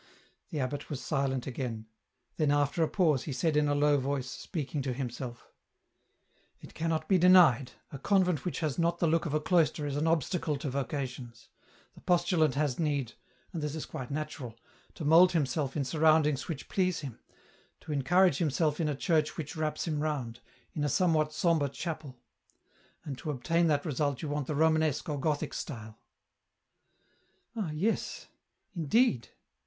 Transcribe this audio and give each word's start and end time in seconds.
The 0.49 0.59
abbot 0.59 0.89
was 0.89 0.99
silent 0.99 1.45
again, 1.45 1.85
then 2.37 2.49
after 2.49 2.81
a 2.81 2.87
pause 2.89 3.25
he 3.25 3.31
said 3.31 3.55
in 3.55 3.67
a 3.67 3.75
low 3.75 3.99
voice, 3.99 4.31
speaking 4.31 4.81
to 4.81 4.93
himself, 4.93 5.47
*' 6.01 6.59
It 6.63 6.73
cannot 6.73 7.07
be 7.07 7.19
denied, 7.19 7.73
a 7.91 7.99
convent 7.99 8.43
which 8.43 8.61
has 8.61 8.79
not 8.79 8.97
the 8.97 9.05
look 9.05 9.27
of 9.27 9.35
a 9.35 9.39
cloister 9.39 9.85
is 9.85 9.95
an 9.95 10.07
obstacle 10.07 10.57
to 10.57 10.71
vocations; 10.71 11.49
the 11.93 12.01
postulant 12.01 12.55
has 12.55 12.79
need— 12.79 13.13
and 13.53 13.61
this 13.61 13.75
is 13.75 13.85
quite 13.85 14.09
natural— 14.09 14.55
to 14.95 15.05
mould 15.05 15.33
himself 15.33 15.77
in 15.77 15.85
surroundings 15.85 16.47
which 16.47 16.67
please 16.67 17.01
him, 17.01 17.19
to 17.81 17.91
encourage 17.91 18.39
himself 18.39 18.79
in 18.79 18.89
a 18.89 18.95
church 18.95 19.37
which 19.37 19.55
wraps 19.55 19.87
him 19.87 19.99
round, 19.99 20.39
in 20.73 20.83
a 20.83 20.89
somewhat 20.89 21.31
sombre 21.31 21.69
chapel; 21.69 22.17
and 23.05 23.19
to 23.19 23.29
obtain 23.29 23.67
that 23.67 23.85
result 23.85 24.23
you 24.23 24.29
want 24.29 24.47
the 24.47 24.55
Romanesque 24.55 25.07
or 25.07 25.19
Gothic 25.19 25.53
style."" 25.53 25.99
Ah, 27.55 27.69
yes, 27.71 28.29
indeed. 28.75 29.27